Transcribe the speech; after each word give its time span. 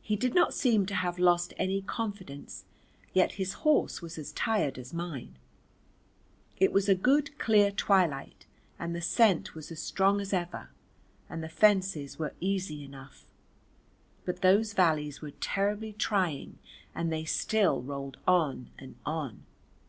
He 0.00 0.14
did 0.14 0.36
not 0.36 0.54
seem 0.54 0.86
to 0.86 0.94
have 0.94 1.18
lost 1.18 1.52
any 1.56 1.82
confidence 1.82 2.64
yet 3.12 3.32
his 3.32 3.54
horse 3.66 4.00
was 4.00 4.16
as 4.16 4.30
tired 4.30 4.78
as 4.78 4.94
mine. 4.94 5.36
It 6.58 6.72
was 6.72 6.88
a 6.88 6.94
good 6.94 7.36
clear 7.40 7.72
twilight 7.72 8.46
and 8.78 8.94
the 8.94 9.00
scent 9.00 9.56
was 9.56 9.72
as 9.72 9.82
strong 9.82 10.20
as 10.20 10.32
ever, 10.32 10.70
and 11.28 11.42
the 11.42 11.48
fences 11.48 12.20
were 12.20 12.34
easy 12.38 12.84
enough, 12.84 13.24
but 14.24 14.42
those 14.42 14.74
valleys 14.74 15.20
were 15.20 15.32
terribly 15.32 15.92
trying 15.92 16.60
and 16.94 17.12
they 17.12 17.24
still 17.24 17.82
rolled 17.82 18.18
on 18.28 18.70
and 18.78 18.94
on. 19.04 19.42